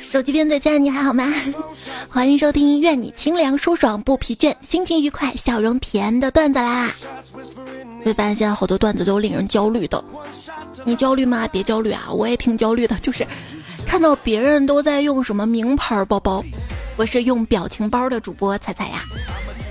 [0.00, 1.32] 手机边的家你还好吗？
[2.08, 6.90] 欢迎收听，愿你清凉舒爽不疲倦，心情愉快，笑容甜的段子啦！
[8.04, 10.02] 会发现现在好多段子都令人焦虑的，
[10.84, 11.48] 你焦虑吗？
[11.48, 13.26] 别焦虑啊，我也挺焦虑的，就是
[13.84, 16.44] 看到别人都在用什么名牌包包，
[16.96, 19.02] 我是用表情包的主播彩彩呀。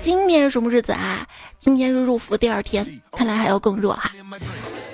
[0.06, 1.26] 今天是什么日子啊？
[1.58, 4.12] 今天是入伏第二天，看来还要更热哈。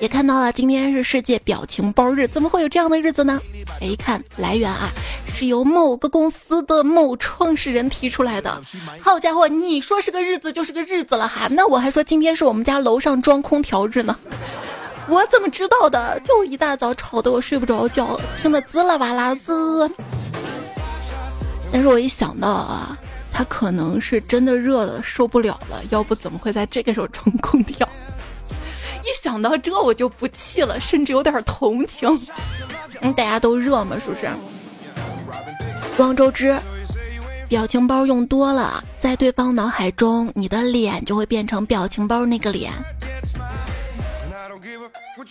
[0.00, 3.38] 也看到了，今天是世界表情包日，怎么会有这样的日子呢？
[3.82, 4.90] 哎，一看来源啊，
[5.34, 8.58] 是由某个公司的某创始人提出来的。
[9.02, 14.16] 好家伙，你说是个日子就是个日子了哈，那我还说今天是我们家楼上装空调日呢。
[15.08, 16.18] 我怎么知道的？
[16.20, 19.90] 就一大早吵得我睡不着觉，听得滋啦哇啦滋。
[21.70, 22.98] 但是我一想到啊。
[23.32, 27.88] 他可能是真的热的受不了了，要不怎么会在这个时候装空调？
[29.02, 32.08] 一想到这我就不气了，甚至有点同情。
[33.00, 34.30] 嗯，大家都热嘛，是不是？
[35.98, 36.56] 汪周知，
[37.48, 42.72] 表情包用多了，在对方脑海中，你的脸就会变成表情包那个脸。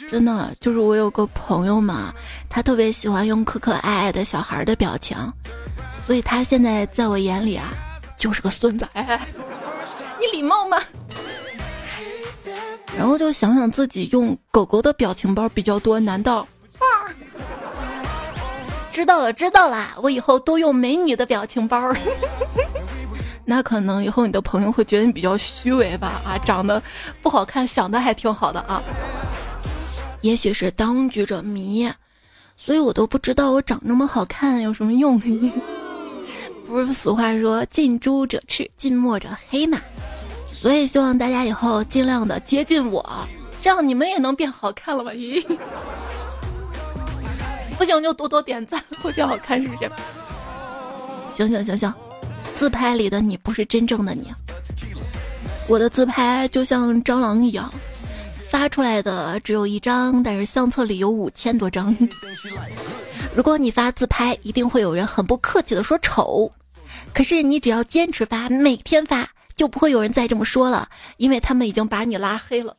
[0.09, 2.13] 真的，就是我有个朋友嘛，
[2.49, 5.17] 他特别喜欢用可可爱爱的小孩的表情，
[6.03, 7.69] 所以他现在在我眼里啊。
[8.21, 8.87] 就是个孙子，
[10.19, 10.77] 你礼貌吗？
[12.95, 16.47] 然后就想想自己用狗狗的表情包比较多，难道？
[18.91, 21.91] 知道了，知道了，我以后都用美女的表情包。
[23.43, 26.21] 那可能以后你的朋友会觉得你比较虚伪吧？
[26.23, 26.79] 啊，长得
[27.23, 28.83] 不好看，想的还挺好的啊。
[30.21, 31.91] 也许是当局者迷，
[32.55, 35.19] 所以我都不知道我长这么好看有什么用。
[36.71, 39.77] 不是俗话说“近朱者赤，近墨者黑”嘛？
[40.47, 43.05] 所以希望大家以后尽量的接近我，
[43.61, 45.11] 这样你们也能变好看了吧？
[45.11, 45.45] 咦，
[47.77, 49.91] 不行就多多点赞，会变好看是不是？
[51.35, 51.93] 行行行行，
[52.55, 54.31] 自拍里的你不是真正的你，
[55.67, 57.69] 我的自拍就像蟑螂一样。
[58.49, 61.95] 发出来的只有一张，但是相册里有五千多张。
[63.35, 66.51] 如果你发自拍，一定会有人很不客气的说丑。
[67.13, 72.75] 可是你只要坚持发，每天发，就不会有人再这么说了，因为他们已经把你拉黑了。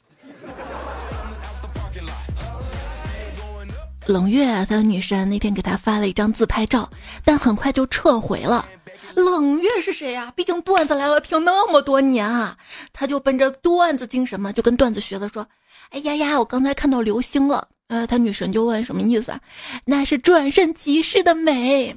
[4.07, 6.91] 冷月他的女神那天给他发了一张自拍照，
[7.25, 8.67] 但很快就撤回了。
[9.15, 10.33] 冷月是谁呀？
[10.35, 12.57] 毕竟段子来了听那么多年啊，
[12.93, 15.47] 他就奔着段子精神嘛，就跟段子学的说。
[15.91, 16.39] 哎呀呀！
[16.39, 19.39] 我刚才看到流星了，呃，他女神就问什么意思啊？
[19.85, 21.95] 那是转瞬即逝的美。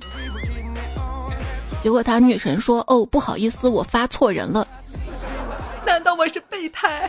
[1.86, 4.68] 结果他女神说：“哦，不好意思，我发错人了。”
[5.86, 7.08] 难道我是备胎？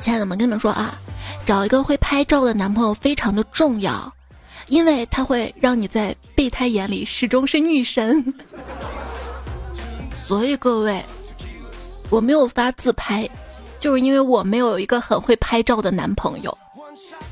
[0.00, 0.98] 亲爱的们，跟你们说啊，
[1.46, 4.12] 找一个会拍照的男朋友非常的重要，
[4.66, 8.34] 因为他会让你在备胎眼里始终是女神。
[10.26, 11.04] 所以各位，
[12.10, 13.30] 我没有发自拍。
[13.78, 16.58] 就是因为我没有一个很会拍照的男朋友，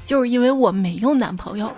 [0.07, 1.73] 就是因为我没有男朋友，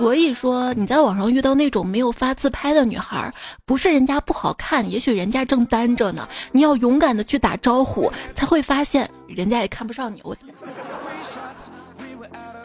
[0.00, 3.30] 所以说你在网上遇到那种没有发自拍的女孩，
[3.66, 6.26] 不是人家不好看，也许人家正单着呢。
[6.52, 10.18] 你要勇敢的去打招呼，才会发现人家也看不上你。
[10.24, 10.34] 我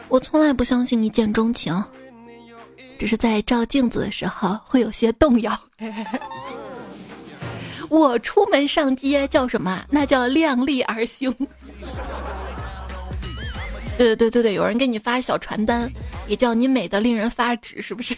[0.08, 1.84] 我从来不相信一见钟情，
[2.98, 5.54] 只是在照镜子的时候会有些动摇。
[7.90, 9.84] 我出门上街叫什么？
[9.90, 11.30] 那叫量力而行。
[13.98, 15.90] 对对对对对，有人给你发小传单，
[16.26, 18.16] 也叫你美的令人发指，是不是？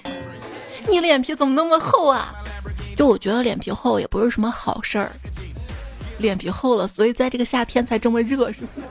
[0.89, 2.35] 你脸皮怎么那么厚啊？
[2.97, 5.13] 就我觉得脸皮厚也不是什么好事儿。
[6.19, 8.87] 脸皮厚了，所以在这个夏天才这么热，是不是？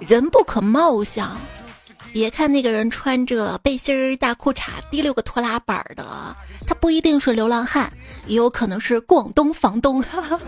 [0.00, 1.36] 人不可貌相。
[2.12, 6.34] 别看那个人穿着背心儿、大裤衩、第六个拖拉板的，
[6.66, 7.92] 他不一定是流浪汉，
[8.26, 10.02] 也有可能是广东房东。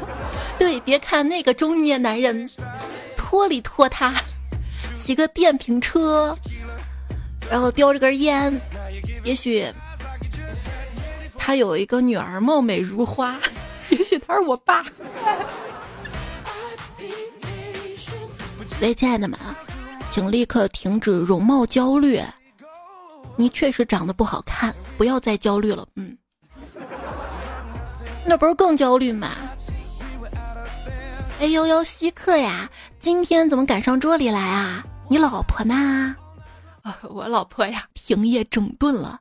[0.58, 2.48] 对，别看那个中年男人
[3.18, 4.14] 拖里拖沓，
[4.96, 6.36] 骑个电瓶车，
[7.50, 8.60] 然后叼着根烟，
[9.24, 9.66] 也许
[11.36, 13.38] 他有一个女儿貌美如花，
[13.90, 14.84] 也许他是我爸。
[18.78, 19.38] 所以，亲爱的们。
[20.10, 22.20] 请立刻停止容貌焦虑，
[23.36, 25.86] 你确实长得不好看，不要再焦虑了。
[25.96, 26.16] 嗯，
[28.24, 29.32] 那不是更焦虑吗？
[31.40, 34.82] 哎呦呦，稀客呀，今天怎么赶上这里来啊？
[35.08, 36.16] 你老婆呢？
[37.10, 39.20] 我老婆呀，停业整顿了。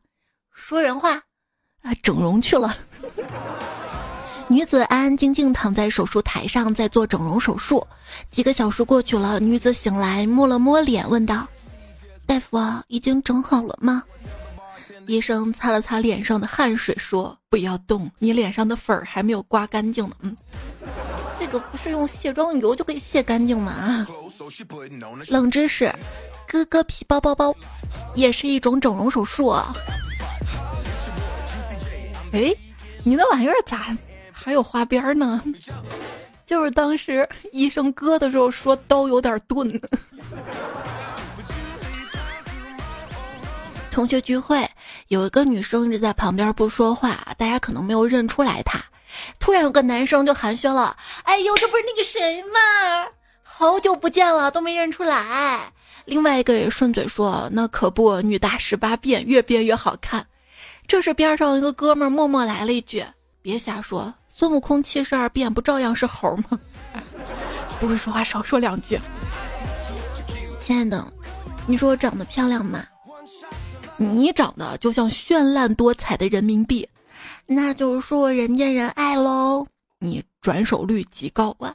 [0.53, 1.15] 说人话，
[1.81, 2.75] 啊，整容去了。
[4.49, 7.85] 女子安安静静躺在手术台上，在做整容手术。
[8.31, 11.45] 几个小时过去了，女子醒来，摸了摸脸，问道
[12.25, 14.03] ：“大夫，已经整好了吗？”
[15.05, 20.35] 医生擦了擦脸上的汗水，说：“不要动，你脸上的粉儿还没有刮干净呢。”嗯，
[21.39, 24.07] 这个不是用卸妆油就可以卸干净吗？
[25.27, 25.93] 冷知识：
[26.47, 27.55] 割割皮包包包
[28.15, 29.73] 也是一种整容手术啊。
[32.33, 32.53] 哎，
[33.03, 33.95] 你那玩意儿咋
[34.31, 35.41] 还有花边呢？
[36.45, 39.81] 就是当时医生割的时候说刀有点钝。
[43.91, 44.69] 同学聚会，
[45.07, 48.79] 有一个女生一直在旁边不说话，大家可能没有认出来她。
[49.39, 52.59] 突然有个男生就寒暄了：“哎呦，这不是那个谁吗？
[53.57, 55.74] 好久不见了，都没认出来。”
[56.06, 60.24] 另外一个也顺嘴说：“那可不，女大十八变，越变越好看。”
[60.88, 63.04] 这时边上一个哥们儿默默来了一句
[63.42, 66.59] ：“别瞎说，孙悟空七十二变不照样是猴吗？”
[67.81, 69.00] 不会说话少说两句。
[70.62, 71.04] 亲爱的，
[71.65, 72.86] 你说我长得漂亮吗？
[73.98, 76.88] 你长得就像绚烂多彩的人民币，
[77.48, 79.65] 那就是说我人见人爱喽。
[79.98, 81.74] 你转手率极高啊！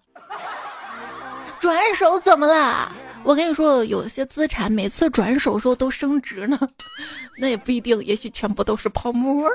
[1.62, 2.90] 转手怎么啦？
[3.22, 6.58] 我跟你说，有些资产每次转手时候都升值呢，
[7.38, 9.48] 那也不一定，也许全部都是泡沫。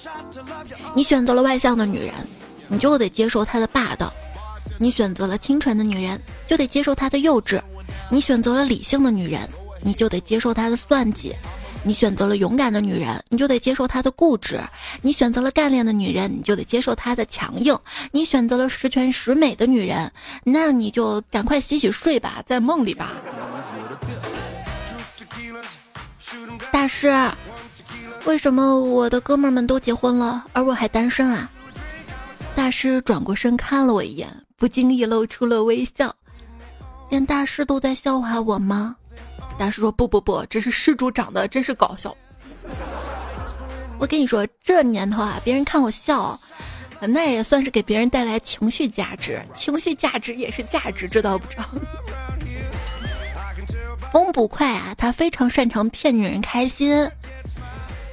[0.94, 2.12] 你选择了外向的女人，
[2.68, 4.08] 你就得接受她的霸道；
[4.78, 7.58] 你选择了清纯的女人，就得接受她的幼稚；
[8.10, 9.48] 你选择了理性的女人。
[9.82, 11.32] 你就得接受她的算计，
[11.86, 14.58] 你选择了勇敢的女人，你就得接受她的固执；
[15.02, 17.76] 你选择了干练的女人，你就得接受她的强硬；
[18.10, 20.10] 你选择了十全十美的女人，
[20.42, 23.12] 那你就赶快洗洗睡吧，在梦里吧。
[26.72, 27.08] 大师，
[28.24, 31.48] 为什么我的哥们们都结婚了，而我还单身啊？
[32.56, 36.12] 大师转过身看了我一眼，不经意露出了微笑。
[37.10, 38.96] 连大师都在笑话我吗？
[39.58, 42.14] 大师说：“不不不，这是施主长得真是搞笑。
[43.98, 46.38] 我跟你说，这年头啊，别人看我笑，
[47.00, 51.64] 那也算是给别人带来情绪价值，情绪价值也是价值，知道不知道？”
[54.12, 57.10] 风捕快啊，他非常擅长骗女人开心，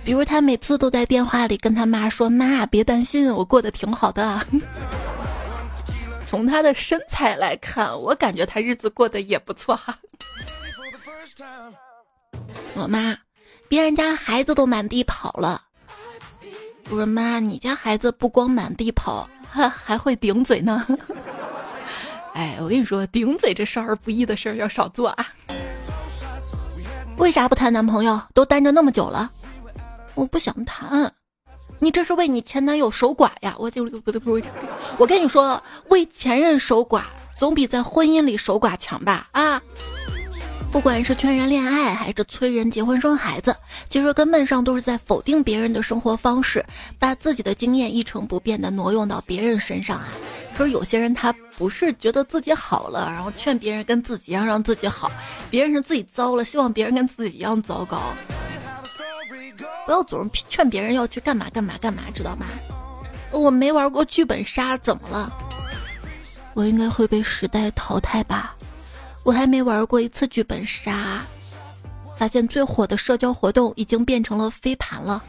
[0.03, 4.39] 比如他每次都在电话里跟他妈说：“妈，别担心，我过得挺好的。
[6.25, 9.95] ”从他的身材来看，我感觉他日子过得也不错哈。
[12.75, 13.17] 我妈，
[13.67, 15.61] 别人家孩子都满地跑了。
[16.89, 20.85] 我说妈，你家孩子不光满地跑，还还会顶嘴呢。
[22.33, 25.27] 哎，我跟你说，顶嘴这少儿不宜的事儿要少做啊。
[27.17, 28.19] 为啥不谈男朋友？
[28.33, 29.31] 都单着那么久了。
[30.15, 31.11] 我不想谈。
[31.79, 33.55] 你这是为你前男友守寡呀？
[33.57, 34.41] 我就不不不，
[34.97, 37.03] 我跟你说，为前任守寡
[37.37, 39.29] 总比在婚姻里守寡强吧？
[39.31, 39.61] 啊。
[40.73, 43.55] 不管是劝人恋爱，还是催人结婚生孩子，
[43.89, 46.65] 其实根本上都是在否定别人的生活方式，
[46.97, 50.07] 把自己的经验一成不变的挪用到别人身上啊。
[50.57, 55.11] 可是有些人他不是觉得自己好了，然后劝别人跟自己一样让自己好，
[55.51, 58.01] 别人是自己糟了，希望别人跟自己一样糟糕。
[59.85, 62.47] 不要总是劝别人要去干嘛干嘛干嘛，知道吗？
[63.29, 65.31] 我没玩过剧本杀，怎么了？
[66.55, 68.55] 我应该会被时代淘汰吧。
[69.23, 71.21] 我还没玩过一次剧本杀，
[72.17, 75.23] 发现最火的社交活动已经变成了飞盘了。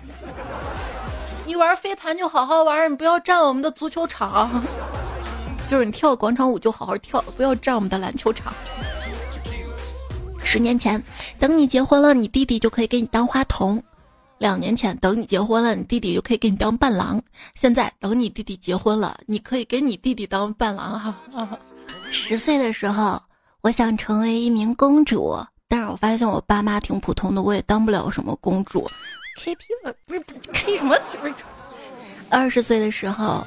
[1.47, 4.63] 你玩飞盘就好好玩，你不要占我们的足球场。
[5.69, 8.53] 就是你跳广场舞就好好跳，不要占我们的篮球场。
[10.43, 11.03] 十年前，
[11.39, 13.79] 等你结婚了，你弟弟就可以给你当花童；
[14.39, 17.19] 两年前，等你结婚了，你弟弟就可以给你当伴郎；
[17.59, 21.15] 现在，等你弟弟结婚了，你可以给你弟弟当伴郎哈。
[22.11, 23.23] 十岁的时候。
[23.65, 25.35] 我想成为一名公主，
[25.71, 28.87] 但是我发现我爸妈挺普通的，我也当不了什么公主。
[29.39, 29.65] K P
[30.07, 30.95] 不是 K 什么？
[32.29, 33.43] 二十岁的时候，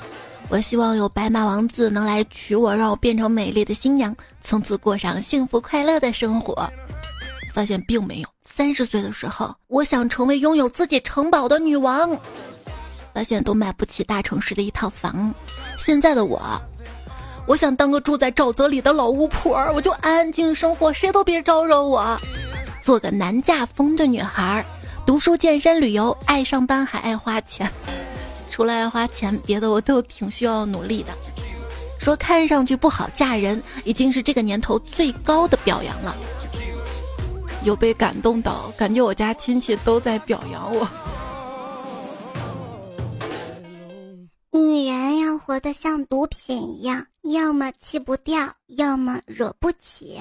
[0.49, 6.67] 我希望有白马王子能来娶我，让我变成美丽的新娘，从此过上幸福快乐的生活。
[7.53, 8.27] 发现并没有。
[8.43, 12.19] 三十岁的时候，我想成为拥有自己城堡的女王，
[13.13, 15.31] 发现都买不起大城市的一套房。
[15.77, 16.59] 现在的我。
[17.47, 22.19] 我想当个住在沼泽里的老巫婆，我就安安静静生活，谁都别招惹我。
[22.83, 24.63] 做个难嫁风的女孩，
[25.05, 27.71] 读书、健身、旅游，爱上班还爱花钱。
[28.51, 31.13] 除了爱花钱，别的我都挺需要努力的。
[31.99, 36.15] 说看上去不好嫁人，已经是这个年头最高的表扬了。
[37.63, 40.85] 有被感动到，感觉我家亲戚都在表扬我。
[44.51, 50.17] 女人要活得像毒品一样，要么弃不掉，要么惹不起。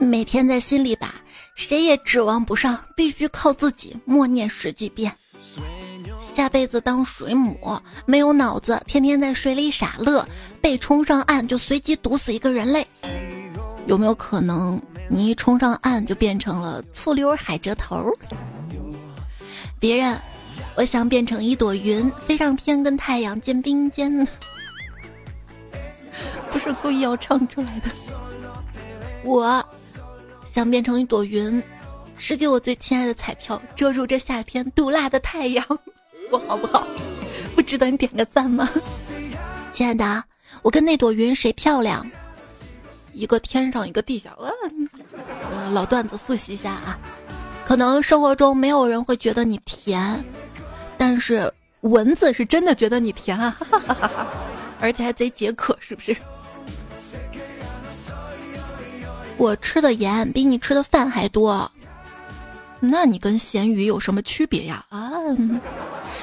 [0.00, 1.14] 每天在心里把
[1.54, 5.12] 谁也指望不上，必须靠自己默念十几遍。
[6.34, 10.26] 下辈子当水母，没有脑子，天天在水里傻乐，
[10.62, 12.86] 被冲上岸就随机毒死一个人类。
[13.86, 18.10] 有没有可能你一冲上岸就变成了醋溜海蜇头？
[19.78, 20.18] 别人，
[20.74, 24.26] 我想变成一朵云，飞上天跟太阳肩并肩。
[26.50, 27.90] 不是故意要唱出来的。
[29.22, 29.64] 我
[30.52, 31.62] 想变成一朵云，
[32.16, 35.64] 是给我最亲爱的彩票遮住这夏天毒辣的太阳。
[36.30, 36.86] 我好不好？
[37.54, 38.68] 不值得你点个赞吗？
[39.70, 40.24] 亲爱的，
[40.62, 42.10] 我跟那朵云谁漂亮？
[43.12, 44.34] 一个天上，一个地下。
[44.38, 46.98] 呃，老段子复习一下啊。
[47.66, 50.22] 可能生活中没有人会觉得你甜，
[51.04, 53.58] 但是蚊子是真的觉得你甜啊，
[54.78, 56.16] 而且还贼解渴，是不是？
[59.36, 61.68] 我吃的盐比你吃的饭还多，
[62.78, 64.86] 那你跟咸鱼有什么区别呀？
[64.90, 65.10] 啊！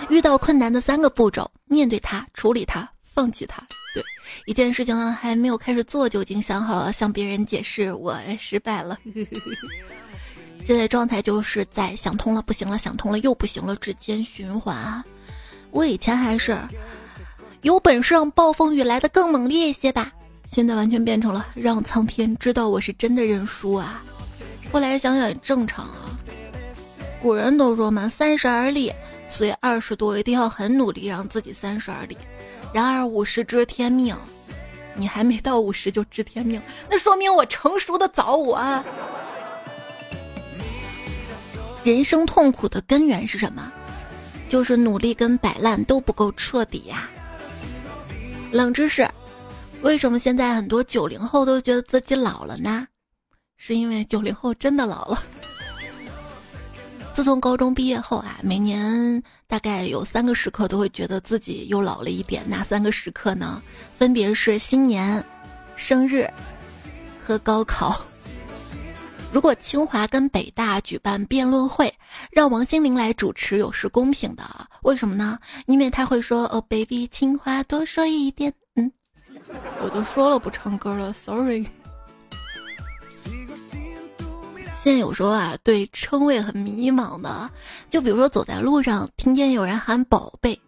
[0.10, 3.62] 遇到困难的三个步骤：面对它、处理它、放弃它。
[3.94, 4.02] 对，
[4.46, 8.98] 一件事情还没有开始做就已经想好了向别人解释我失败了。
[10.70, 15.04] 现在状态就是在想通了不行了，想通了又不行了之间循环。
[15.72, 16.56] 我以前还是
[17.64, 20.12] 有本事让暴风雨来的更猛烈一些吧，
[20.48, 24.04] 现在完全变成了让苍天知道我是真的认输啊。
[24.72, 26.06] 后来想想也正常啊，
[27.20, 28.94] 古人都说嘛，三十而立。
[29.28, 32.16] 所以二十多一定要很努力，让自己三十而立。
[32.72, 34.16] 然而五十知天命，
[34.94, 38.36] 你还没到五十就知天命，那说明我成熟的早。
[38.36, 38.84] 我
[41.84, 43.72] 人生痛苦的根源是什么？
[44.50, 47.10] 就是努力跟摆烂都不够彻底呀。
[48.52, 49.08] 冷知识：
[49.82, 52.88] 为什么现在很多九零后都觉得自己老了呢？
[53.58, 55.22] 是因为九零后真的老了。
[57.14, 62.44] 自从高中毕业后啊，每年大概有三个时刻都会觉得自己又老了一点。
[62.50, 63.62] 哪三个时刻呢？
[63.98, 65.24] 分别是新年、
[65.76, 66.30] 生日
[67.20, 68.02] 和高考。
[69.32, 71.94] 如果清华跟北大举办辩论会，
[72.32, 74.44] 让王心凌来主持，有失公平的。
[74.82, 75.38] 为什么呢？
[75.68, 78.92] 因为他会说：“哦，baby，清华多说一点。”嗯，
[79.84, 81.66] 我都说了不唱歌了，sorry。
[84.82, 87.50] 现在有时候啊，对称谓很迷茫的，
[87.90, 90.60] 就比如说走在路上，听见有人喊宝贝，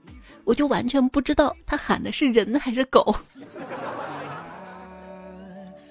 [0.44, 3.16] 我就完全不知道他喊的是人还是狗。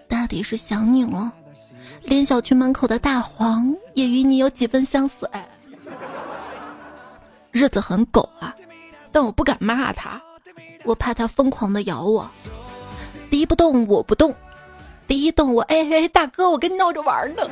[0.06, 1.32] 大抵是想你了，
[2.10, 5.24] 连小区门口的大黄也与你有几分相似。
[5.26, 5.48] 哎，
[7.52, 8.52] 日子很狗啊，
[9.12, 10.20] 但我不敢骂他，
[10.82, 12.28] 我怕他疯狂的咬我。
[13.30, 14.34] 敌不动我不动，
[15.06, 17.48] 敌一动我哎哎，大哥，我跟你闹着玩呢。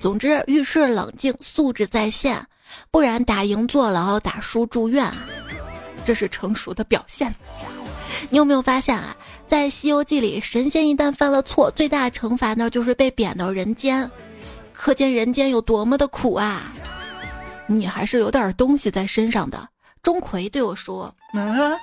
[0.00, 2.44] 总之，遇事冷静，素质在线，
[2.90, 5.08] 不然打赢坐牢，打输住院，
[6.04, 7.32] 这是成熟的表现。
[8.30, 14.10] 你有没有发现啊，在《西游记》里，神仙一旦犯了错，最大的惩罚呢，就是被贬到人间，
[14.72, 16.72] 可见人间有多么的苦啊！
[17.66, 19.68] 你还是有点东西在身上的。
[20.02, 21.76] 钟馗对我说：“嗯，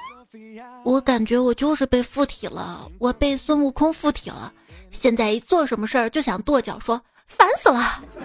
[0.84, 4.51] 我感觉我就是被附体了，我被孙悟空附体了，
[4.91, 8.03] 现在一做什么事儿就想跺脚说。”烦死了！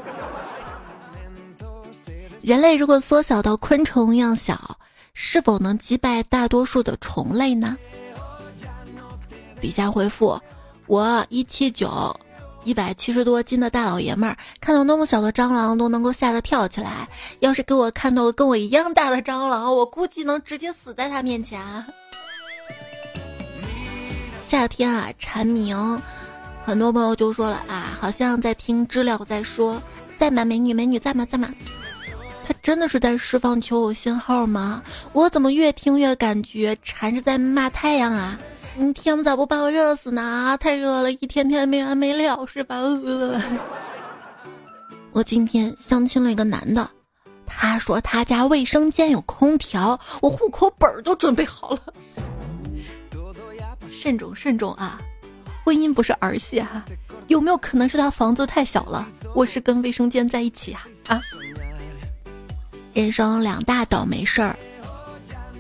[2.43, 4.79] 人类如果缩小到昆虫一样小，
[5.15, 7.77] 是否能击败大多数的虫类呢？
[9.61, 10.41] 底下回复：
[10.87, 12.19] 我一七九，
[12.65, 17.09] 一百七十多斤的大老爷们儿，看到那么小的蟑螂都能够吓得跳起来。
[17.41, 21.61] 要是给我看到跟我一样大的蟑螂，我估计能直接死在他面前。
[24.43, 26.01] 夏天啊，蝉鸣。
[26.65, 29.83] 很多朋友就说了啊，好像在听知了在说，
[30.17, 31.49] 在吗，美女，美女在吗，在吗？
[32.51, 34.83] 他真的是在释放求偶信号吗？
[35.13, 38.37] 我怎么越听越感觉蝉是在骂太阳啊？
[38.75, 40.59] 你天咋不把我热死呢？
[40.61, 42.77] 太热了，一天天没完没了是吧？
[45.13, 46.91] 我今天相亲了一个男的，
[47.47, 51.79] 他说他家卫生间有空调，我户口本都准备好了。
[53.89, 55.01] 慎重慎重啊！
[55.65, 56.85] 婚姻不是儿戏哈，
[57.29, 59.07] 有没有可能是他房子太小了？
[59.37, 61.21] 我是跟卫生间在一起啊啊！
[62.93, 64.57] 人生两大倒霉事儿，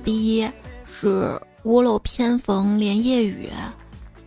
[0.04, 0.48] 第一
[0.84, 3.48] 是屋漏偏逢连夜雨，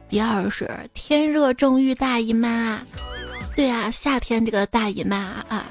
[0.07, 2.79] 第二是天热正遇大姨妈。
[3.55, 5.17] 对啊，夏天这个大姨妈
[5.48, 5.65] 啊，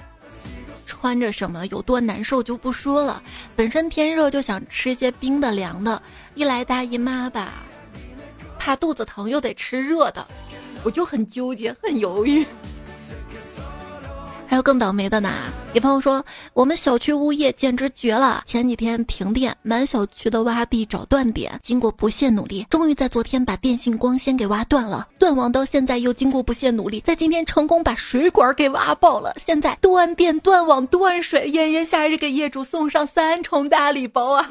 [0.86, 3.22] 穿着什么有多难受就不说了，
[3.56, 6.00] 本身天热就想吃些冰的凉的，
[6.34, 7.54] 一来大姨妈吧。
[8.58, 10.24] 怕肚子疼又得吃热的，
[10.84, 12.46] 我就很纠结，很犹豫。
[14.52, 15.30] 还有更倒霉的呢！
[15.73, 18.42] 有朋友说，我们小区物业简直绝了。
[18.44, 25.09] 前几天停电，满小区的挖地找断点，经过不懈努力，终于在昨天把电信光纤给挖断了。
[25.18, 29.35] 断网到现在又经过不懈努力，在今天成功把水管给挖爆了。
[29.42, 34.47] 现在断电、断网、断水，炎炎夏日给业主送上三重大礼包啊！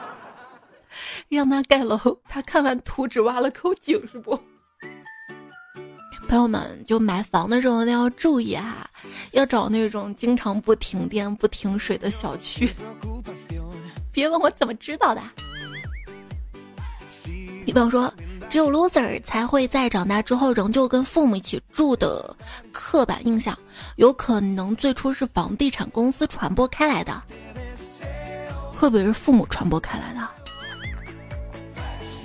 [1.30, 4.38] 让他盖楼，他看完图纸挖了口井是不？
[6.26, 8.88] 朋友们，就买房的时候一定要注意哈，
[9.32, 12.68] 要找那种经常不停电、不停水的小区。
[14.12, 15.22] 别问我怎么知道的。
[17.64, 18.12] 你比方说，
[18.48, 22.36] 只有 loser 才会在长大之后仍旧跟父母一起住的
[22.72, 23.56] 刻板印象，
[23.96, 27.22] 有可能最初是房地产公司传播开来的，
[28.72, 30.20] 会不会是父母传播开来的？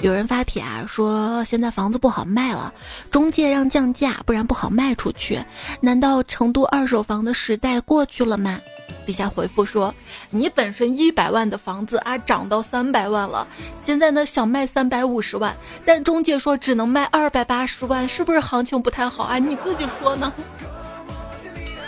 [0.02, 2.74] 有人发帖啊，说现在房子不好卖了，
[3.12, 5.40] 中介让降价，不然不好卖出去。
[5.80, 8.60] 难道成都二手房的时代过去了吗？
[9.06, 9.94] 底下回复说，
[10.32, 13.48] 你本身一百万的房子啊，涨到三百万了，
[13.86, 15.56] 现在呢想卖三百五十万，
[15.86, 19.38] 但中介说只能卖二百八十万，是不是行情不太好啊？
[19.38, 20.34] 你自己说呢？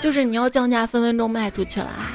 [0.01, 2.11] 就是你要降价，分分钟卖出去了啊。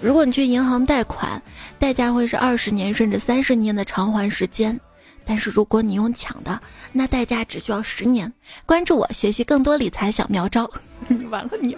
[0.00, 1.40] 如果你去银行贷款，
[1.78, 4.78] 代价会是二十年甚至三十年的偿还时间，
[5.24, 6.60] 但是如果你用抢的，
[6.92, 8.32] 那代价只需要十年。
[8.64, 10.70] 关注我，学习更多理财小妙招。
[11.30, 11.76] 完了，你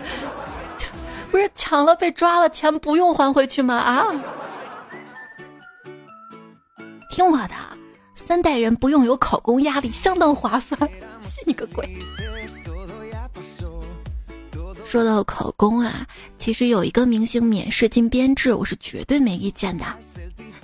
[1.30, 3.76] 不是抢了被抓了，钱不用还回去吗？
[3.76, 4.06] 啊！
[7.10, 7.54] 听我的，
[8.14, 10.78] 三代人不用有考公压力，相当划算。
[11.20, 11.88] 信你个鬼！
[14.88, 16.07] 说到考公啊，
[16.38, 19.85] 其实有一个明星免试进编制，我是绝对没意见的。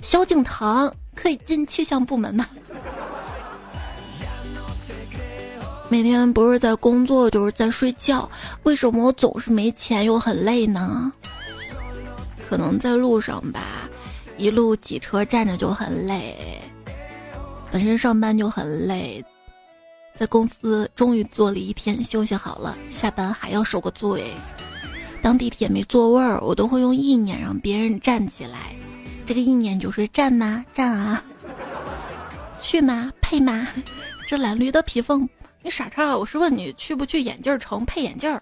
[0.01, 2.49] 萧敬腾可以进气象部门吗？
[5.89, 8.27] 每天不是在工作就是在睡觉，
[8.63, 11.11] 为什么我总是没钱又很累呢？
[12.49, 13.87] 可能在路上吧，
[14.39, 16.59] 一路挤车站着就很累，
[17.71, 19.23] 本身上班就很累。
[20.15, 24.33] 在公司终于坐了一天，休息好了，下班还要受个罪。
[25.21, 28.73] 当地铁没座位儿，我都会用意念让别人站起来。
[29.25, 30.63] 这个意念就是站吗？
[30.73, 31.23] 站啊！
[32.61, 33.11] 去吗？
[33.21, 33.67] 配吗？
[34.27, 35.27] 这蓝驴的皮缝，
[35.61, 36.15] 你傻叉！
[36.15, 38.41] 我是问你去不去眼镜城配眼镜儿？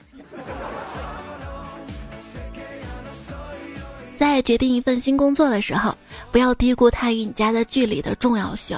[4.18, 5.96] 在决定一份新工作的时候，
[6.32, 8.78] 不要低估它与你家的距离的重要性。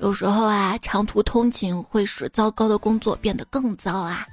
[0.00, 4.26] 有时候啊，长途通勤会使糟糕的工作变得更糟啊。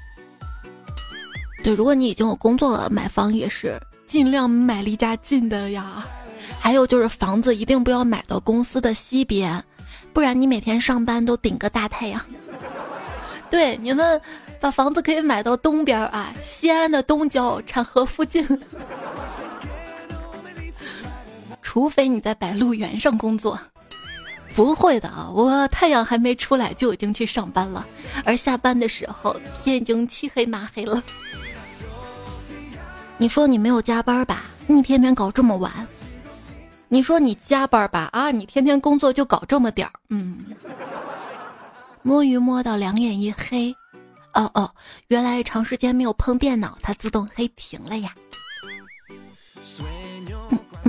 [1.63, 6.05] 对，如果你已经有工作了，买房也是尽量买离家近的呀。
[6.59, 9.63] 还有就是房子一定不要买到公司的西边，
[10.13, 12.21] 不然你每天上班都顶个大太阳。
[13.49, 14.19] 对，你们
[14.59, 18.45] 把房子可以买到东边啊，西安的东郊产河附近。
[21.77, 23.55] 除非你在白鹿原上工作。
[24.55, 27.85] 不会的啊，我太阳还没出来就已经去上班了，
[28.25, 31.03] 而下班的时候天已经漆黑麻黑了。
[33.19, 34.45] 你说你没有加班吧？
[34.65, 35.71] 你天天搞这么晚。
[36.87, 38.09] 你说你加班吧？
[38.11, 39.93] 啊，你天天工作就搞这么点儿。
[40.09, 40.47] 嗯。
[42.01, 43.71] 摸鱼摸到两眼一黑，
[44.33, 44.67] 哦哦，
[45.09, 48.09] 原来长时间没有碰电脑，它自动黑屏了呀。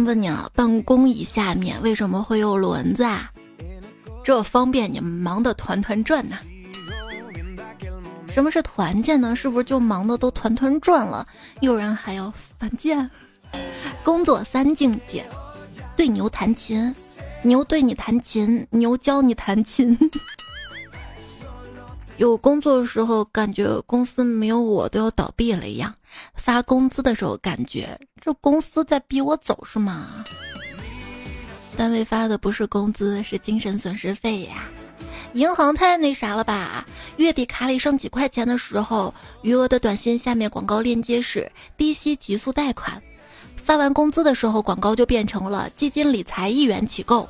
[0.04, 3.30] 问你啊，办公椅下面为什么会有轮子啊？
[4.24, 6.36] 这方便你们忙得团团转呐！
[8.28, 9.34] 什么是团建呢？
[9.34, 11.26] 是不是就忙的都团团转了？
[11.60, 13.10] 有人还要反建？
[14.04, 15.24] 工作三境界：
[15.96, 16.94] 对牛弹琴，
[17.42, 19.98] 牛对你弹琴，牛教你弹琴。
[22.18, 25.94] 有工作的时候感觉公司没有我都要倒闭了一样，
[26.34, 30.24] 发工资的时候感觉这公司在逼我走是吗？
[31.76, 34.68] 单位发的不是工资，是精神损失费呀！
[35.34, 36.84] 银行太那啥了吧？
[37.18, 43.00] 月底卡里剩几块钱的时候，余额的短信下面广告链接是低息极速贷款，
[43.54, 47.28] 发完工资的时候，广告就变成了基金理财一元起购。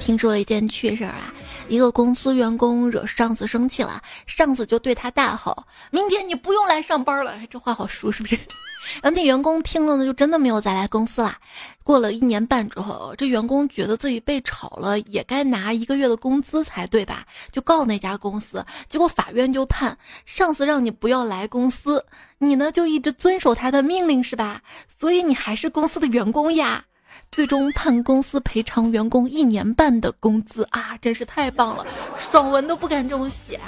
[0.00, 1.32] 听说了一件趣事儿啊，
[1.70, 5.56] 一个公司员工惹上司生气了，上司就对他大吼
[5.92, 8.34] ：“明天你不用来上班了。”这话好熟，是不是？
[9.00, 11.38] 然后那员工听了呢，就真的没有再来公司啦。
[11.84, 17.24] 过了一年半之后，这员工觉得自己被炒了，也该拿一个月的工资才对吧？
[17.52, 18.64] 就告那家公司。
[18.88, 22.04] 结果法院就判，上司让你不要来公司，
[22.38, 24.62] 你呢就一直遵守他的命令是吧？
[24.98, 26.86] 所以你还是公司的员工呀。
[27.32, 31.86] 最终判公司赔偿员工一年半的工资啊，真是太棒了，
[32.18, 33.60] 爽文都不敢这么写。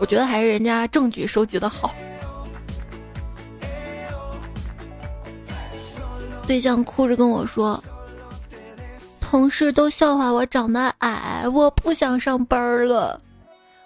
[0.00, 1.94] 我觉得还是人家证据收集的好。
[6.46, 7.82] 对象哭着跟我说
[9.20, 13.20] ：“同事都笑话我长得矮，我不想上班了。”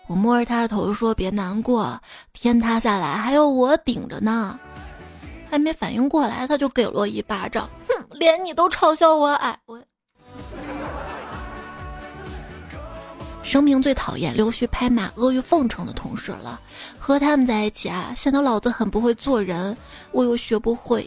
[0.07, 2.01] 我摸着他的头说：“别难过，
[2.33, 4.59] 天塌下来还有我顶着呢。”
[5.51, 7.69] 还没反应过来，他就给了我一巴掌。
[7.89, 9.79] 哼，连你都嘲笑我矮，我。
[13.43, 16.61] 生平最讨厌溜须拍马、阿谀奉承的同事了。
[16.99, 19.77] 和他们在一起啊，显得老子很不会做人，
[20.13, 21.05] 我又学不会，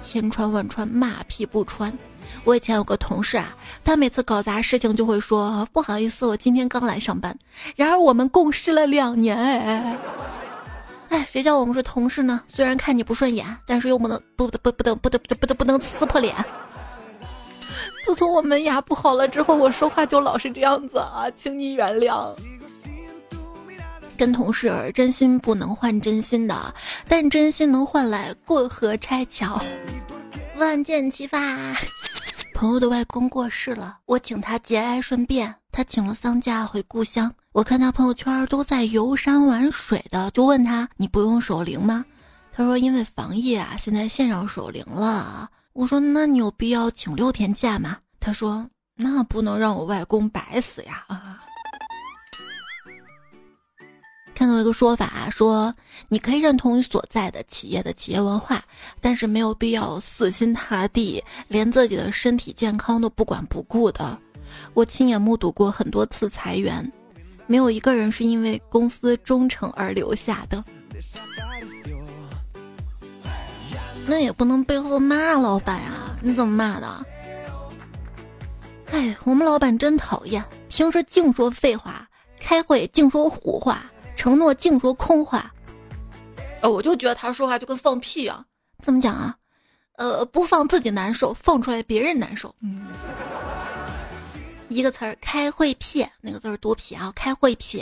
[0.00, 1.92] 千穿万穿，马屁不穿。
[2.44, 7.36] 我以前有个同事啊，他每次搞砸事情就会说不好意思，我今天刚来上班。
[7.74, 9.96] 然而我们共事了两年，哎。
[11.14, 12.40] 哎，谁叫我们是同事呢？
[12.48, 16.34] 虽然看你不顺眼，但是又不能不不不不得不得不得不能撕破脸。
[18.04, 22.28] 自从我门牙不好了之后，我说话就老是这样子啊，请你原谅。
[24.18, 26.74] 跟同事真心不能换真心的，
[27.06, 29.62] 但真心能换来过河拆桥，
[30.56, 31.38] 万箭齐发。
[32.54, 37.34] 朋友的外公过世了，我请他节哀顺变，他请了丧假回故乡。
[37.50, 42.04] 我看他朋友圈都在游山玩水的，就问他：“你不用守灵吗？”
[42.54, 51.42] 他说：“因为防疫啊，现在线上守灵了。”我说：“那你有必要请六天假吗？”他说：“那不能让我外公白死呀！”啊，
[54.32, 55.74] 看到一个说法说，
[56.06, 58.62] 你可以认同你所在的企业的企业文化，
[59.00, 64.16] 但是没有必要死心塌地，连自己的身体健康都不管不顾的。
[64.72, 66.92] 我亲眼目睹过很多次裁员。
[67.46, 70.64] 没有一个人是因为公司忠诚而留下的，
[74.06, 75.92] 那也不能背后骂老板呀！
[76.22, 77.06] 你怎么骂的？
[78.92, 82.08] 哎，我们老板真讨厌，平时净说废话，
[82.40, 83.84] 开会净说胡话，
[84.16, 85.52] 承诺净说空话。
[86.62, 88.42] 哦，我就觉得他说话就跟放屁一样。
[88.82, 89.36] 怎么讲啊？
[89.96, 92.54] 呃，不放自己难受，放出来别人难受。
[92.62, 92.86] 嗯。
[94.74, 97.12] 一个词儿，开会屁，那个字儿多屁啊！
[97.14, 97.80] 开会屁，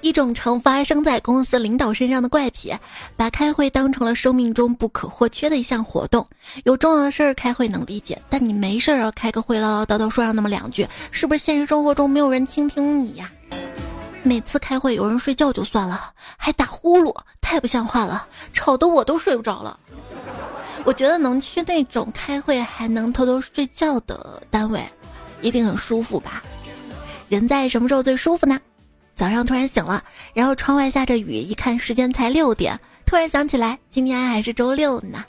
[0.00, 2.76] 一种常发生在公司领导身上的怪癖，
[3.16, 6.26] 把开会当成了生命中不可或缺的一项活动。
[6.64, 13.30] 有重要的事儿开会能理解，但你没事儿要开个会唠唠叨叨说上那么两句，是不是现实生活中没有人倾听你呀？
[14.24, 19.78] 每次开会有人睡觉就算了，还打呼噜，太不像话了，吵得我都睡不着了。
[20.84, 24.84] 我觉得能去那种开会还能偷偷睡觉的单位。
[25.40, 26.42] 一定很舒服吧？
[27.28, 28.58] 人在什么时候最舒服呢？
[29.14, 35.24] 早上突然醒了，然后窗外下着雨，一看时间才六点，突然想起来今天还是周六呢。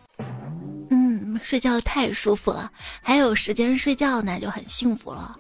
[0.92, 5.36] 嗯，睡觉太舒服了，还有时间睡觉那就很幸福了。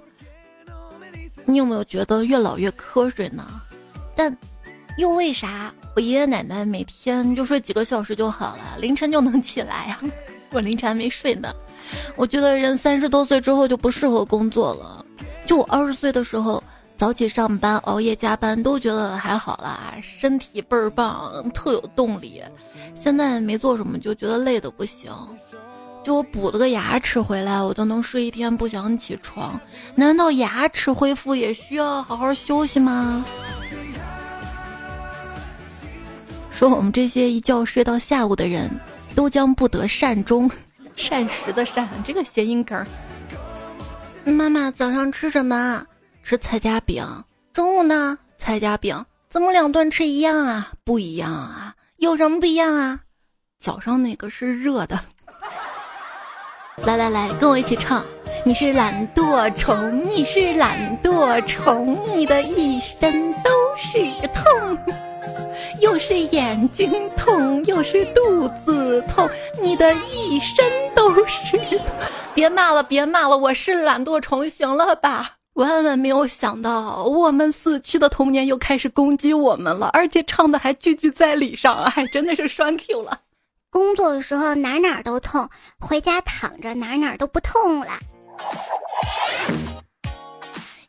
[1.45, 3.61] 你有没有觉得越老越瞌睡呢？
[4.15, 4.35] 但
[4.97, 9.99] 又为啥我爷爷奶奶每天就睡几个小时就好了，凌晨就能起来呀？
[10.51, 11.53] 我凌晨还没睡呢。
[12.15, 15.05] 我觉得人三十多岁之后就不适合工作了。
[15.45, 16.63] 就我二十岁的时候，
[16.97, 22.41] 早起上班、熬夜加班都觉得还好啦，身体倍儿棒，特有动力。
[22.93, 25.11] 现在没做什么就觉得累的不行。
[26.01, 29.59] 就我补了个牙齿回来，我都能睡一天不想起床。
[29.95, 33.25] 难道牙齿恢复也需要好好休息吗？
[36.51, 38.69] 说我们这些一觉睡到下午的人，
[39.15, 40.49] 都将不得善终。
[40.99, 42.85] 膳食的膳，这个谐音梗。
[44.25, 45.85] 妈妈早上吃什么？
[46.21, 47.23] 吃菜夹饼。
[47.53, 48.19] 中午呢？
[48.37, 49.05] 菜夹饼。
[49.29, 50.71] 怎么两顿吃一样啊？
[50.83, 51.75] 不一样啊？
[51.97, 52.99] 有什么不一样啊？
[53.59, 54.99] 早上那个是热的。
[56.85, 58.05] 来来来，跟我一起唱。
[58.45, 63.99] 你是懒惰虫，你是懒惰虫，你的一身都是
[64.33, 64.77] 痛。
[65.81, 69.29] 又是眼睛痛，又是肚子痛，
[69.61, 71.57] 你的一身都是。
[72.33, 75.31] 别骂了，别骂了，我是懒惰虫，行了吧？
[75.53, 83.19] 万万没有想到，我们死去的童年又开始攻击我们了，而且唱的还句句在理上，还真的是双 Q 了。
[83.69, 87.91] 工作的时候哪哪都痛，回家躺着哪哪都不痛了。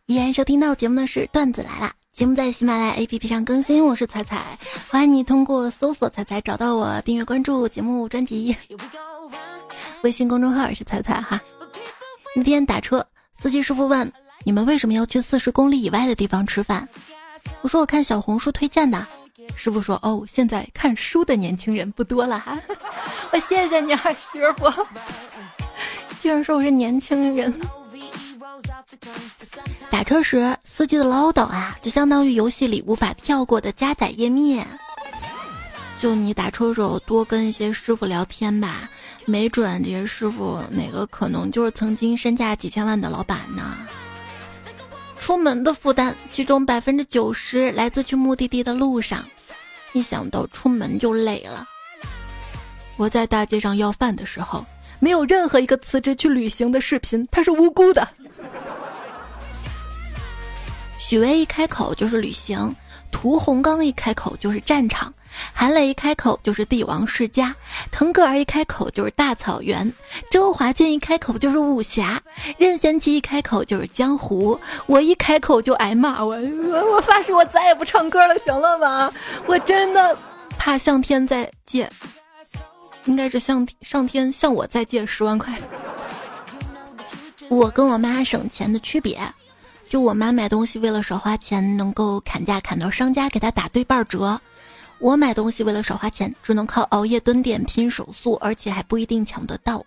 [0.06, 1.92] 依然收听到节目的是段子来了。
[2.12, 4.58] 节目在喜马拉雅 APP 上更新，我是彩彩，
[4.90, 8.54] 欢迎你通过搜索“彩彩”找到我，订阅关注节目专辑。
[10.02, 11.40] 微信公众号也是彩彩哈。
[12.36, 13.06] 那天打车，
[13.38, 14.12] 司机师傅问
[14.44, 16.86] ：“你们为什么要去四十公里以外的地方吃饭？”
[17.62, 19.06] 我说：“我看小红书推荐的。”
[19.56, 22.60] 师傅说：“哦，现在看书的年轻人不多了哈。
[23.32, 24.70] ”我谢谢你啊，师傅。
[26.20, 27.58] 居然说我是年轻人。
[29.90, 34.66] 打车时司机的唠叨啊，就相当于游戏里无法跳过的加载页面。
[36.00, 38.88] 就你打车时候多跟一些师傅聊天吧，
[39.26, 43.76] 没准这些师傅哪个可能就是曾经身价几千万的老板呢。
[45.18, 49.22] 出门的负担，其中百分之九十来自去目的地的路上，
[49.92, 51.68] 一想到出门就累了。
[52.96, 54.64] 我在大街上要饭的时候，
[54.98, 58.08] 没有任何一个辞职去旅行的视频，他是无辜的。
[61.10, 62.72] 许巍一开口就是旅行，
[63.10, 65.12] 屠洪刚一开口就是战场。
[65.52, 67.52] 韩磊一开口就是帝王世家，
[67.90, 69.92] 腾格尔一开口就是大草原，
[70.30, 72.22] 周华健一开口就是武侠，
[72.58, 79.12] 任贤齐一开口就是江湖，我一开口就挨骂，我我我发誓我再也不唱歌了，行了吗？
[79.46, 80.16] 我真的
[80.58, 81.90] 怕向天再借，
[83.06, 85.58] 应该是向上天向我再借十万块。
[87.48, 89.20] 我跟我妈省钱的区别，
[89.90, 94.40] 就我妈买东西为了少花钱，能够砍价砍到商家给她打对半折。
[95.00, 99.84] 我买东西为了少花钱，只能靠熬夜蹲点拼手速，而且还不一定抢得到。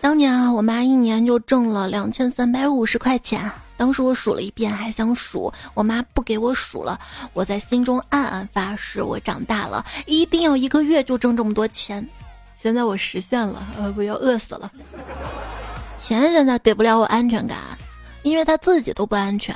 [0.00, 3.50] 当年啊，我妈一年就挣了两千三百五十块钱。
[3.76, 6.96] 当时我数了一遍，还想数，我妈不给我数了。
[7.32, 12.08] 我在心中暗暗发誓，我长大了一定要一个月就挣这么多钱。
[12.56, 14.70] 现在我实现了，呃，我要饿死了。
[15.98, 17.58] 钱现在给不了我安全感，
[18.26, 19.54] 因为他自己都不安全。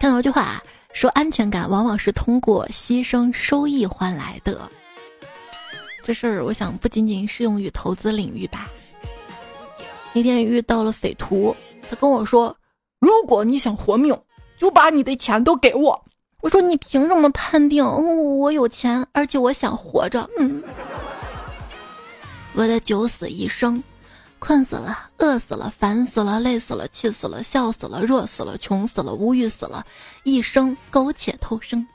[0.00, 0.62] 看到一句话啊。
[0.94, 4.70] 说安全感往往是通过牺牲收益换来的，
[6.04, 8.70] 这事儿我想不仅仅适用于投资领域吧。
[10.12, 11.54] 那天遇到了匪徒，
[11.90, 12.56] 他跟我说
[13.00, 14.16] ：“如果你想活命，
[14.56, 16.00] 就把你的钱都给我。”
[16.40, 20.62] 我说：“你凭什么判定我有钱，而且我想活着？”嗯，
[22.54, 23.82] 我的九死一生。
[24.46, 29.86] 困死了，饿死了，烦死了，累死了，气死了，笑死了，弱死了，穷死了，无语死了，
[30.22, 31.86] 一生苟且偷生。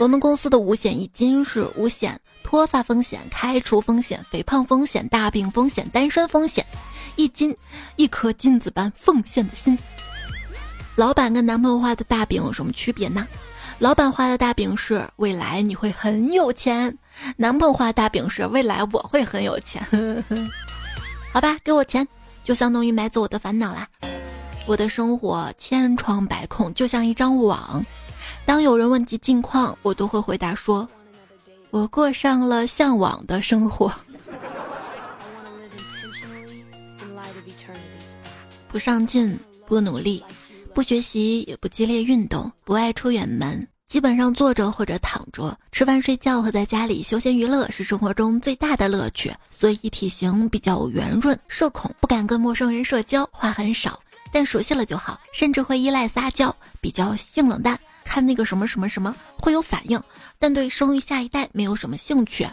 [0.00, 6.66] 我们公司的五险一金是五险：脱发风险、开除风险、肥胖风险、大病风险、单身风险。
[7.14, 7.56] 一金，
[7.94, 9.78] 一颗金子般奉献的心。
[10.96, 13.24] 老板跟男朋友画的大饼有什么区别呢？
[13.78, 16.98] 老板画的大饼是未来你会很有钱，
[17.36, 19.86] 男朋友画的大饼是未来我会很有钱。
[21.34, 22.06] 好吧，给我钱，
[22.44, 23.88] 就相当于买走我的烦恼啦。
[24.68, 27.84] 我的生活千疮百孔，就像一张网。
[28.46, 30.88] 当有人问及近况，我都会回答说
[31.70, 33.92] ：“我过上了向往的生活。”
[38.70, 40.22] 不上进，不努力，
[40.72, 43.66] 不学习，也不激烈运动，不爱出远门。
[43.86, 54.00] 基本上坐着或者躺着吃饭、睡觉和在家里休闲娱乐是生活中最大的乐趣，所以体型比较圆润，社恐，不敢跟陌生人社交，话很少，
[54.32, 60.02] 但熟悉了就好，甚至会依赖撒娇，比较性冷淡，看那个什么什么什么会有反应，
[60.38, 62.48] 但对生育下一代没有什么兴趣，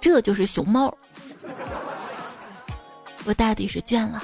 [0.00, 0.96] 这就是熊猫。
[3.26, 4.22] 我大抵是倦了，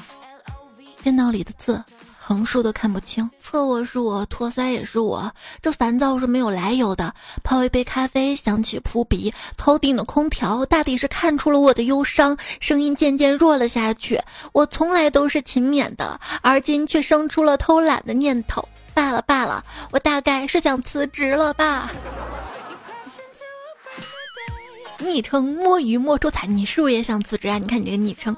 [1.02, 1.82] 电脑里的字。
[2.26, 5.30] 横竖都看不清，侧卧是我，托腮也是我。
[5.60, 7.12] 这烦躁是没有来由的。
[7.42, 9.30] 泡一杯咖啡，想起扑鼻。
[9.58, 14.18] 头顶的空调，大抵是看出了我的忧伤，声音渐渐弱了下去。
[14.52, 18.66] 我从来都是勤勉的，而今却生出了偷懒的念头。
[18.94, 21.90] 罢了罢了，我大概是想辞职了吧。
[25.04, 27.58] 昵称摸鱼摸出彩，你是不是也想辞职啊？
[27.58, 28.36] 你看你这个昵称。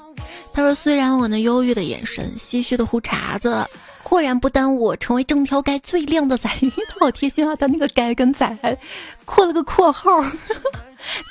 [0.53, 3.65] 他说：“虽然我那忧郁的眼神、唏嘘的胡茬子，
[4.03, 6.49] 固然不耽误我成为整条街最靓的仔。
[6.89, 8.77] 他好贴心啊，他那个‘街’跟‘仔’ 还
[9.25, 10.09] 括了个括号，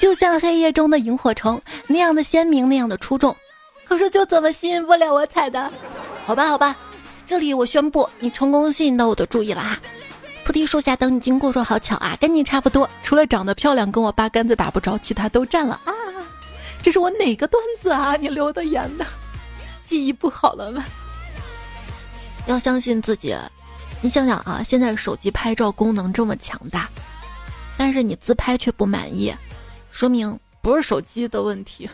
[0.00, 3.34] 就像黑夜中的萤火虫那样的鲜明，那样的出众。
[3.84, 5.70] 可是就怎么吸引不了我彩的？
[6.24, 6.76] 好吧，好吧，
[7.26, 9.78] 这里我宣布，你成功吸引到我的注意了哈。
[10.46, 15.92] 菩提树下等你经过，说好巧啊，跟你差不多，除了长得漂亮，跟我八竿子打不着，其他都占了啊。”
[16.80, 18.14] 这是我哪个段子啊？
[18.14, 19.04] 你留的言的，
[19.84, 20.84] 记忆不好了吗？
[22.46, 23.36] 要相信自己。
[24.00, 26.88] 你想想啊，现在手机拍照功能这么强大，
[27.76, 29.34] 但是你自拍却不满意，
[29.90, 31.90] 说明不是手机的问题。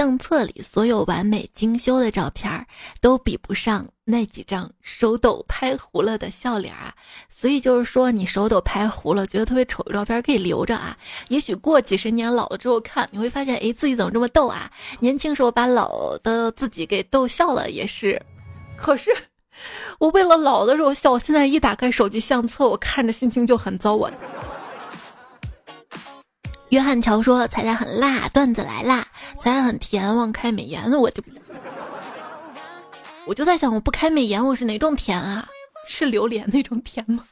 [0.00, 2.66] 相册里所有完美精修的照片
[3.02, 6.94] 都比不上那几张手抖拍糊了的笑脸啊！
[7.28, 10.96] 所以就是说，你手抖拍糊了，觉得特别丑的照片可以留着啊。
[11.28, 14.70] 也许过几十年老了之后看，你会发现，哎，自己怎么这么逗啊？
[15.00, 18.22] 年轻时候把老的自己给逗笑了也是。
[18.78, 19.14] 可是
[19.98, 23.94] 我为了老的时候笑，我现在一打开手机相册，我看着心情就很糟。
[23.94, 24.10] 我
[26.70, 29.06] 约翰乔说：“彩彩很辣，段子来啦！
[29.40, 31.22] 彩彩很甜，忘开美颜。”我就
[33.26, 35.48] 我就在想，我不开美颜，我是哪种甜啊？
[35.88, 37.24] 是榴莲那种甜吗？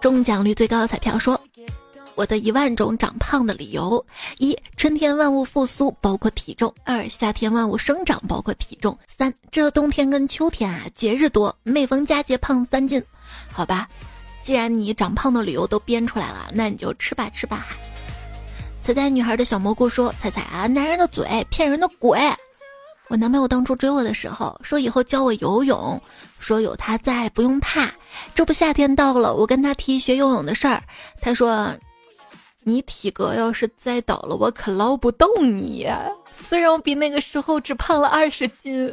[0.00, 1.40] 中奖率最高的彩票说
[2.14, 4.06] ：“我的一万种长胖的理由：
[4.38, 13.02] 一、春天万物复苏，包括体重；二、夏天万物生长，包括体重；三、这冬天跟秋天啊，节日多，每逢佳节胖三斤。
[13.50, 13.88] 好吧。”
[14.46, 17.66] 既然你长胖的理由都编出来了，那你就吃吧吃吧。
[18.80, 22.16] 彩彩女孩的小蘑菇说：“彩彩啊，男人的嘴骗人的鬼。
[23.08, 26.00] 我男朋友当初追我的时候说以后教我游泳，
[26.38, 27.90] 说有他在不用怕。
[28.36, 30.80] 这不夏天到了，我跟他提学游泳的事儿，
[31.20, 31.74] 他说
[32.62, 35.88] 你体格要是栽倒了，我可捞不动你。
[36.32, 38.88] 虽然我比那个时候只胖了二十斤。”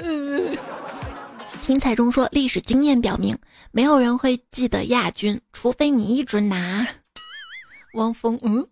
[1.64, 3.38] 听彩中说，历史经验表明，
[3.72, 6.86] 没有人会记得亚军，除非你一直拿。
[7.96, 8.68] 汪峰，嗯，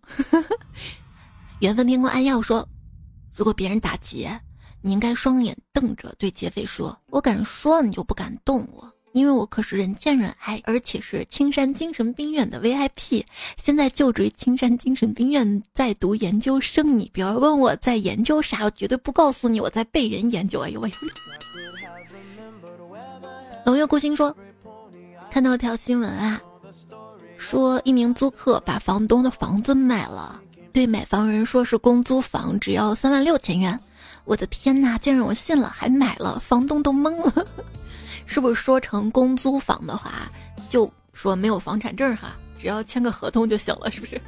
[1.60, 2.68] 缘分天空暗耀说，
[3.34, 4.38] 如果别人打劫，
[4.82, 13.24] 你应该双眼瞪着对劫匪说：“我敢说，你就不敢动我，因为我可是人见人爱，而且是青山精神病院的 VIP，
[13.56, 16.98] 现在就职于青山精神病院，在读研究生。
[16.98, 20.60] 你不要问我在研究啥，我绝对不告诉你我在被人研究。
[20.60, 20.92] 哎呦喂！
[23.64, 24.34] 冷月孤星说
[25.30, 26.40] ：“看到一条新闻啊，
[27.36, 30.40] 说一名租客把房东的房子卖了，
[30.72, 33.78] 对买房人说是公租房，只要三万六千元。
[34.24, 37.46] 我的天哪，竟然我信了，还买了，房东都懵了。
[38.26, 40.28] 是不是说成公租房的话，
[40.68, 44.20] 就说没有房产证哈，只要签个合同就行了，是不是？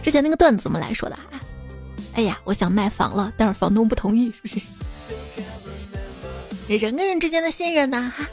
[0.00, 1.40] 之前那个段子怎么来说的啊？
[2.14, 4.60] 哎呀，我想卖房了，但是房东不同意，是不是？”
[6.76, 8.12] 人跟人之间的信任呢？
[8.16, 8.24] 哈，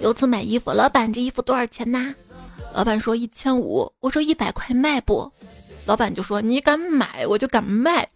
[0.00, 2.14] 有次买衣服，老板这衣服多少钱呐？
[2.74, 5.30] 老板说一千五，我说一百块卖不？
[5.86, 8.08] 老板就说你敢买我就敢卖，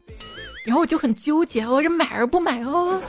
[0.64, 3.00] 然后我就很纠结，我这买而不买哦。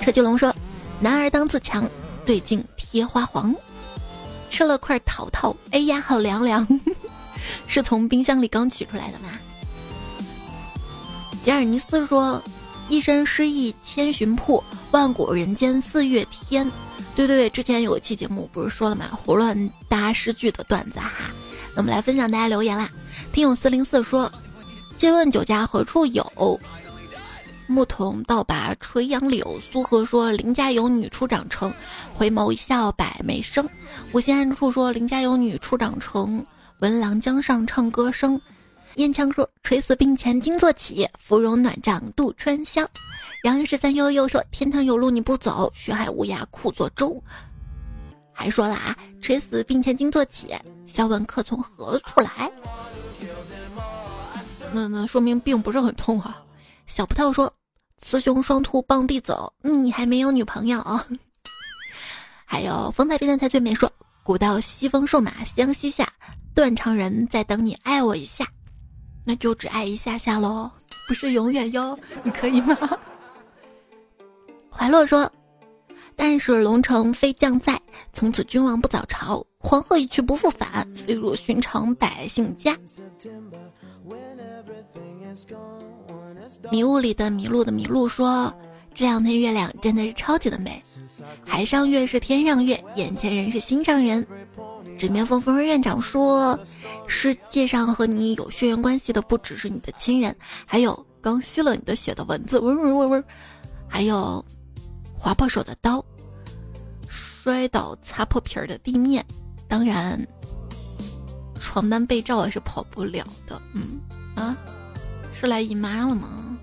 [0.00, 0.54] 车继龙说
[1.00, 1.88] ：“男儿当自强，
[2.24, 3.54] 对镜贴花黄。”
[4.50, 6.66] 吃了块桃桃，哎呀，好凉凉，
[7.66, 9.38] 是从冰箱里刚取出来的吗？
[11.44, 12.42] 吉尔尼斯说
[12.88, 16.70] ：“一身诗意千寻瀑，万古人间四月天。”
[17.16, 19.06] 对对对，之前有一期节目不是说了吗？
[19.10, 21.10] 胡乱搭诗句的段子哈。
[21.74, 22.88] 那我们来分享大家留言啦。
[23.32, 24.30] 听友四零四说
[24.98, 26.60] ：“借问酒家何处有？
[27.66, 31.72] 牧童倒把垂杨柳。”苏荷说：“邻家有女初长成，
[32.14, 33.68] 回眸一笑百媚生。”
[34.12, 36.44] 无心暗处说：“邻家有女初长成，
[36.80, 38.40] 闻郎江上唱歌声。”
[38.98, 42.84] 烟枪说：“垂死病前惊坐起，芙蓉暖帐度春宵。”
[43.44, 47.22] 杨十三悠悠说：“天堂有路你不走，学海无涯苦作舟。”
[48.34, 50.52] 还说了啊：“垂死病前惊坐起，
[50.84, 52.50] 笑问客从何处来。”
[54.74, 56.42] 那那说明并不是很痛啊。
[56.88, 57.52] 小葡萄说
[58.02, 60.84] ：“雌雄双兔傍地走，你还没有女朋友。”
[62.44, 63.92] 还有风采变态才最美说
[64.24, 66.12] ：“古道西风瘦马相西下，
[66.52, 68.44] 断肠人在等你爱我一下。”
[69.28, 70.70] 那就只爱一下下喽，
[71.06, 72.74] 不是永远哟，你可以吗？
[74.72, 75.30] 怀洛说
[76.16, 77.78] ：“但是龙城飞将在，
[78.10, 79.44] 从此君王不早朝。
[79.58, 82.74] 黄鹤一去不复返，飞入寻常百姓家。”
[86.72, 88.50] 迷雾里的迷路的迷路说
[88.96, 90.82] ：“这两天月亮真的是超级的美，
[91.44, 94.26] 海上月是天上月，眼前人是心上人。”
[94.98, 96.58] 纸面风风儿院长说
[97.06, 103.24] ：“世界上和你有血缘关系的不只是你的亲人，还有刚吸了你的血的蚊子，嗡嗡嗡嗡，
[103.88, 104.44] 还有
[105.16, 106.04] 划破手的刀，
[107.08, 109.24] 摔倒擦破皮儿的地面，
[109.68, 110.20] 当然，
[111.60, 113.62] 床单被罩也是跑不了的。
[113.74, 114.00] 嗯
[114.34, 114.56] 啊，
[115.32, 116.58] 是来姨妈了吗？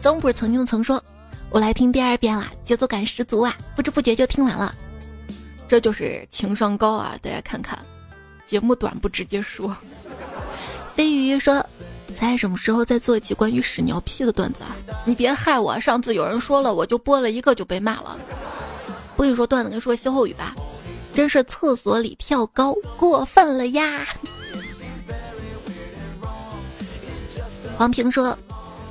[0.00, 1.00] 曾不是曾经曾说。”
[1.48, 3.56] 我来听第二遍啦，节奏感十足啊！
[3.74, 4.74] 不知不觉就听完了，
[5.66, 7.16] 这就是情商高啊！
[7.22, 7.78] 大家看看，
[8.46, 9.74] 节目短不直接说。
[10.94, 11.64] 飞鱼说
[12.14, 14.76] ：“猜什么时候再做一期关于屎尿屁的段子啊？
[15.06, 18.18] 你别害我，上次有人说了，我就播了一个就被骂了。
[19.16, 20.54] 不跟你说段子，跟你说歇后语吧，
[21.14, 24.06] 真是厕所里跳高，过分了呀！”
[27.78, 28.36] 黄平说。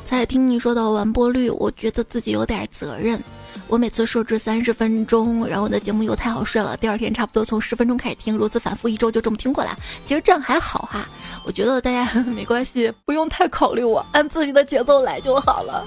[0.06, 3.20] 才听你说到完播率我觉得自己有点责任。
[3.68, 9.76] 我每次设置三十分钟然后我的节目又太好睡了第二天差不多从十分钟开始听如此反复一周就这么听过来。
[10.06, 11.08] 其实这样还好哈
[11.44, 15.84] 我觉得大家没关系不用太考虑我按自己的节奏来就好了。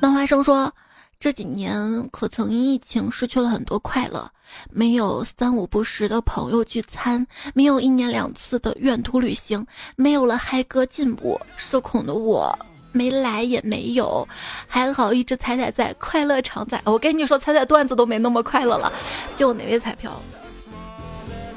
[0.00, 0.70] 漫画生说
[1.18, 4.30] 这几年可曾因疫情失去了很多快乐，
[4.70, 12.56] 没有三五不时的朋友聚餐，没有一年两次的远途旅行，没有了嗨歌进步，社恐的我
[12.92, 14.28] 没来也没有，
[14.68, 16.80] 还好一直彩彩在，快乐常在。
[16.84, 18.92] 我跟你说，彩彩段子都没那么快乐了，
[19.36, 20.20] 就哪位彩票？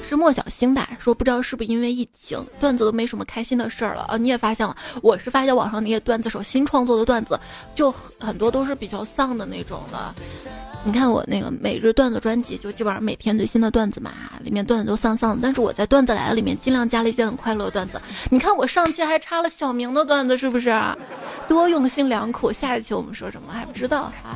[0.10, 0.90] 是莫小星吧？
[0.98, 4.18] 说不知道是不是因为疫情，段子都没什么开心的事儿了啊！
[4.18, 7.40] 你也发现了，我是发现网上那些段子手新创作的段子，
[7.76, 10.16] 就很多都是比较丧的那种的。
[10.84, 15.42] 你看我那个每日段子专辑，就基本上每天最新的段子嘛，里面段子都丧丧的。
[15.44, 18.02] 但是我在段子来了里面尽量加了一些很快乐的段子。
[18.32, 20.74] 你看我上期还插了小明的段子，是不是？
[21.48, 22.52] 多用心良苦。
[22.52, 24.36] 下一期我们说什么还不知道哈？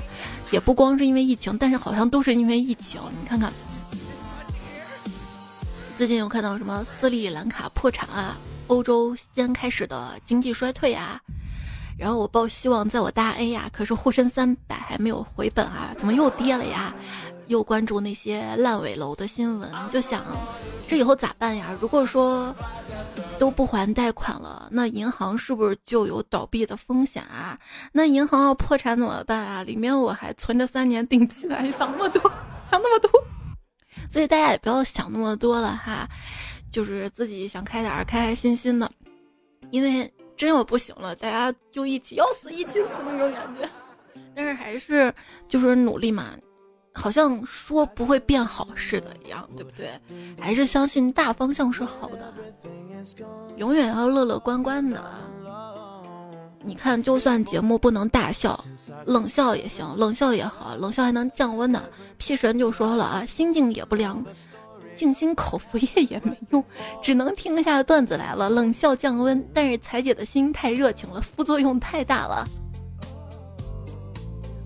[0.51, 3.01] 也不光是因为疫情，但是好像都是因为疫情。
[3.19, 3.51] 你看看。
[6.03, 8.35] 最近有看到什么斯里兰卡破产啊，
[8.67, 11.17] 欧洲先开始的经济衰退啊，
[11.97, 16.93] 然后我抱希望在我大 A 呀，可是沪深三百还没有回本啊，怎么又跌了呀？
[17.47, 20.25] 又关注那些烂尾楼的新闻，就想
[20.89, 21.69] 这以后咋办呀？
[21.79, 22.53] 如果说
[23.39, 27.57] 都不还贷款了，那银行是不是就有倒闭的风险啊？
[27.93, 29.63] 那银行要破产怎么办啊？
[29.63, 32.21] 里面我还存着三年定期的，想那么多，
[32.69, 33.09] 想那么多。
[34.11, 36.07] 所以大家也不要想那么多了哈，
[36.71, 38.89] 就是自己想开点儿，开开心心的。
[39.71, 43.69] 因为真要不行了，大家就一起要死一起死那种感觉。
[44.35, 45.13] 但是还是
[45.47, 46.31] 就是努力嘛，
[46.93, 49.89] 好像说不会变好似的一样，对不对？
[50.39, 52.33] 还是相信大方向是好的，
[53.57, 55.03] 永远要乐乐观观的。
[56.65, 58.57] 你看，就算节目不能大笑，
[59.05, 61.83] 冷笑也行，冷笑也好，冷笑还能降温呢。
[62.17, 64.25] 屁神就说了啊，心境也不凉，
[64.95, 66.63] 静心口服液也没用，
[67.01, 69.45] 只能听一下段子来了，冷笑降温。
[69.53, 72.45] 但是彩姐的心太热情了，副作用太大了。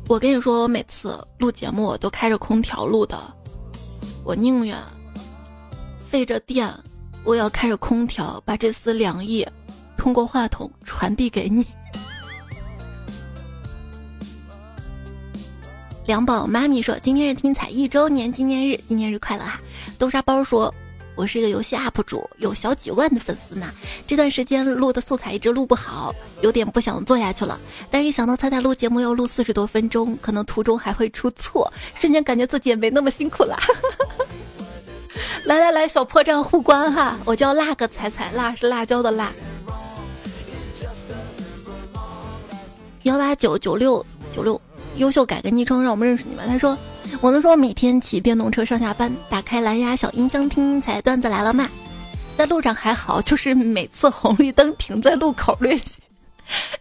[0.08, 3.18] 我跟你说，我每次录节目我都开着空调录的，
[4.24, 4.78] 我宁愿
[6.00, 6.72] 费着电，
[7.26, 9.46] 我要开着空调把这丝凉意
[9.98, 11.66] 通过话筒传递给你。
[16.08, 19.60] 两宝妈咪说：“今天是听彩一周年纪念日，纪念日快乐哈！”
[20.00, 20.74] 豆沙包说
[21.16, 23.70] ：“我是一个游戏 UP 主，有小几万的粉丝呢。
[24.08, 27.60] 这段时间录的素材一直录不好，有点不想做下去了。
[27.92, 33.60] 但是一想到彩彩录节目要录四十多分钟，可能途中还会出错，瞬间感觉自己也没那么辛苦了。
[35.44, 37.18] 来来来，小破站互关哈！
[37.26, 39.30] 我叫辣个彩彩，辣是辣椒的辣。
[43.04, 44.60] 幺八九九六九六。”
[44.98, 46.48] 优秀改个昵称，让我们认识你们。
[46.48, 46.78] 他说
[47.22, 51.70] ：“我能说每天骑电动车上下班，打开蓝牙小音箱听音才段子来了吗？
[52.36, 55.80] 在路上还好，就是每次红绿灯停在路口略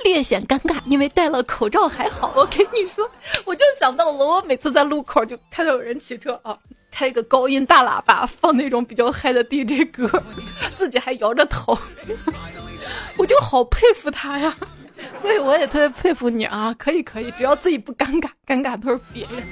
[0.05, 2.33] 略显尴尬，因为戴了口罩还好。
[2.37, 3.09] 我跟你说，
[3.45, 6.57] 我就想到了，我每次在路口就看到有人骑车啊，
[6.91, 10.23] 开个高音大喇叭放那种比较嗨的 DJ 歌，
[10.77, 11.77] 自己还摇着头，
[13.17, 14.57] 我就好佩服他呀。”
[15.21, 16.75] 所以我也特别佩服你啊！
[16.79, 19.43] 可以可以，只要自己不尴尬，尴尬都是别人。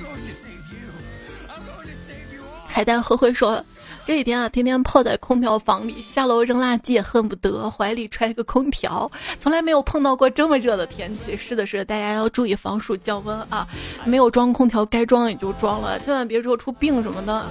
[2.67, 3.63] 海带灰灰说，
[4.05, 11.37] 这几天啊，天天泡在空调房里，下楼扔垃圾也恨不得怀里揣个空调，从来没有碰到过这么热的天气。
[11.37, 13.67] 是的，是的，大家要注意防暑降温啊！
[14.05, 17.47] 没有装空调，该装也就装了，千万别热出病什么的。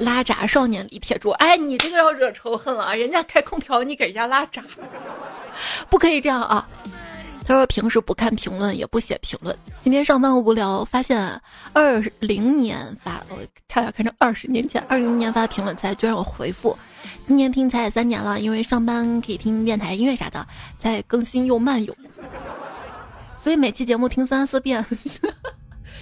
[0.00, 4.62] 拉闸少年李铁柱，哎，你这个要惹仇恨了啊，人家开空调，你给人家拉闸，
[5.88, 6.68] 不可以这样啊！
[7.46, 9.54] 他说平时不看评论，也不写评论。
[9.82, 11.40] 今天上班无聊，发现
[11.74, 13.36] 二零年发，我
[13.68, 16.76] 差点看成二十年前，二零年发评论才居然我回复。
[17.26, 20.46] 今年听才三年了，因为上班可以听电台音乐啥的，
[20.78, 21.94] 在更新又慢又，
[23.36, 24.84] 所以每期节目听三四遍。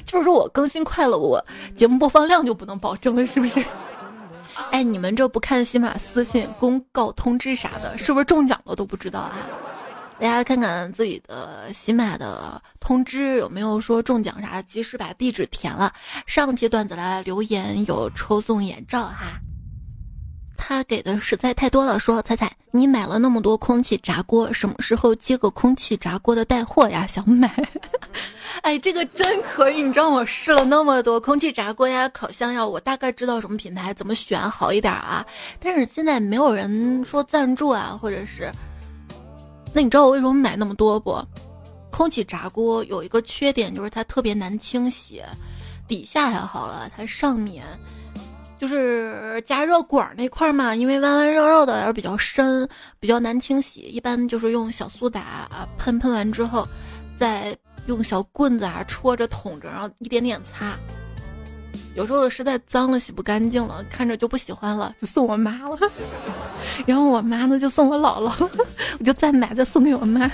[0.05, 1.45] 就是说我更新快了，我
[1.77, 3.65] 节目播放量就不能保证了，是不是？
[4.71, 9.33] 哎，你们这不看喜马私信公告通知啥的，是不是中奖了都不知道啊？
[10.19, 15.93] 大家看看自己的喜马的通知有没有说中奖啥，及时把地址填了。
[16.27, 19.41] 上期段子来留言有抽送眼罩哈。
[20.65, 27.05] 他给的实在太多了，说彩彩，你买了那么多空气炸锅，什么时候接个空气炸锅的带货呀？
[27.05, 27.53] 想买。
[28.63, 29.83] 哎，这个真可以！
[29.83, 35.27] 你知道我试了那么多空气炸锅呀、烤箱呀，我大概知道什么品牌怎么选好一点啊。
[35.59, 38.49] 但是现在没有人说赞助啊，或者是……
[39.75, 41.21] 那你知道我为什么买那么多不？
[41.91, 45.21] 空气炸锅有一个缺点就是它特别难清洗，
[45.89, 47.65] 底下还好了，它上面。
[48.63, 52.69] 就是加热管那块嘛，因为弯弯绕绕的，而比较深，
[53.01, 53.81] 比较难清洗。
[53.81, 56.65] 一般就是用小苏打啊喷喷完之后，
[57.17, 57.57] 再
[57.89, 60.77] 用小棍子啊戳着捅着，然后一点点擦。
[61.97, 65.77] 有时候实在脏了，洗不干净了，看着就不喜欢了，就送我妈了。
[66.87, 68.49] 然后我妈呢就送我姥姥，
[69.01, 70.31] 我就再买再送给我妈。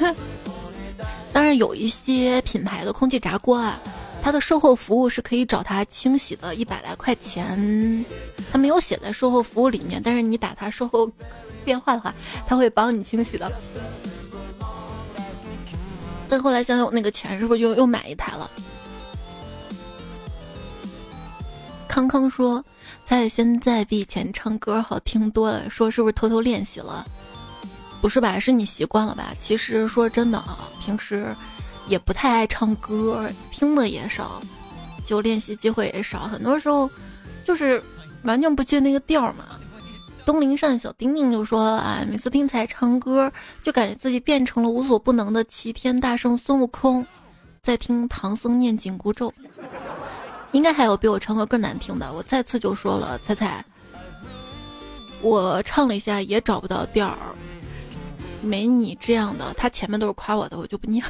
[1.33, 3.81] 当然有一些品牌的空气炸锅啊。
[4.29, 8.05] 它的售后服务是可以找他清洗的，一百来块钱，
[8.53, 11.11] 他没有写在售后服务里面，但是你打他售后
[11.65, 12.15] 电话的话，
[12.47, 13.51] 他会帮你清洗的。
[16.29, 18.51] 但后来想想，我那个钱是不是又又买一台了？
[21.89, 22.63] 康康说
[23.03, 27.03] ：“在现在比以前唱歌好听多了，说是不是偷偷练习了？
[28.03, 28.39] 不是吧？
[28.39, 29.33] 是你习惯了吧？
[29.41, 31.35] 其实说真的啊，平时。”
[31.89, 34.41] 也不太爱唱歌，听的也少，
[35.07, 36.21] 就练习机会也少。
[36.21, 36.89] 很多时候
[37.45, 37.83] 就是
[38.25, 39.45] 完全不接那个调嘛。
[40.27, 43.33] 东林善小丁丁就说：“啊，每次听才唱歌，
[43.63, 47.07] 就感觉自己变成了无所不能的齐天大圣孙悟空，
[47.63, 49.33] 在听唐僧念紧箍咒。
[50.53, 52.13] 应该还有比我唱歌更难听的。
[52.13, 53.65] 我再次就说了，彩彩，
[55.23, 57.17] 我唱了一下也找不到调儿，
[58.43, 59.55] 没你这样的。
[59.55, 61.03] 他前面都是夸我的，我就不念。”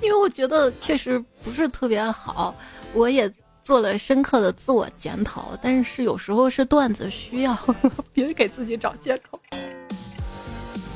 [0.00, 2.54] 因为我觉得确实不是特别好，
[2.94, 7.56] 我也做了深刻的自我检讨，但是有时候是段子需要，
[8.12, 9.38] 别给自己找借口。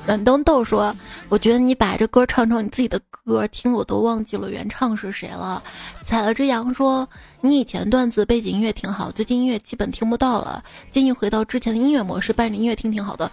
[0.06, 0.94] 暖冬豆说
[1.28, 5.60] ：“我觉得你把这歌唱成你自己的歌，听我都忘记了原唱是谁了。”
[6.06, 7.08] 采了只羊说
[7.42, 10.62] ：“你以前段子背景音乐挺好，最近音乐基本听不到了，
[10.92, 13.28] 建议回到之前的音乐模式，伴着音乐听挺好的。”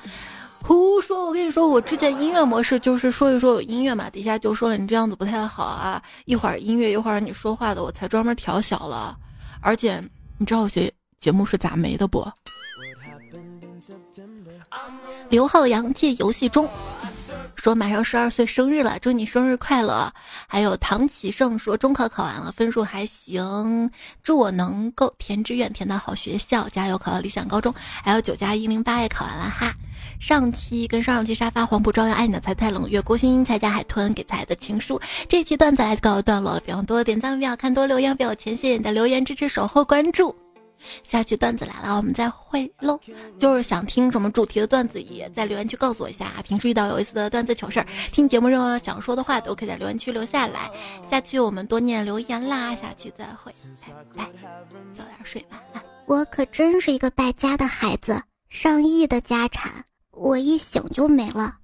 [0.66, 1.26] 胡说！
[1.26, 9.18] 我跟你说，我之前音乐模式就是说一说有音乐嘛，底下就说了你这样子不太好啊，一会儿音乐一会儿你说话的，我才专门调小了。
[9.60, 10.02] 而且
[10.38, 10.90] 你知道有些
[11.20, 12.26] 节目是咋没的不？
[15.30, 16.70] 刘浩洋借游戏中
[17.58, 20.10] 说马上十二岁生日了，祝你生日快乐。
[20.48, 23.92] 还有唐启胜说中考考完了，分数还行，
[24.22, 27.74] 祝我能够填志愿填到好学校，加油考到理想高中。
[27.78, 29.74] 还有九加一零八也考完了哈。
[30.24, 34.98] 上期跟上上期沙发黄浦朝阳爱你的彩彩冷月郭欣彩家海豚给彩的情书，
[35.28, 40.34] 这期段子来告一段落了，别忘多点赞，不要看多留言，不要前谢谢你的留言支持守候关注。
[41.04, 42.98] 下期段子来了，我们再会喽。
[43.38, 46.32] 就是想听什么主题的段子，也在留言区告诉我一下。
[46.46, 50.72] 平时遇到有意思的段子糗事儿，听节目任何想说的话，都可以在留言区留下来。
[51.12, 53.52] 下期我们多念留言啦，下期再会，
[54.16, 54.30] 拜拜，
[54.94, 55.62] 早点睡吧。
[56.06, 59.84] 我可真是一个败家的孩子，上亿的家产。
[60.14, 61.56] 我一醒就没了。